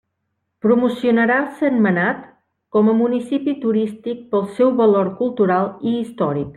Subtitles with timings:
[0.65, 2.25] Promocionarà Sentmenat
[2.77, 6.49] com a municipi turístic pel seu valor cultural i històric.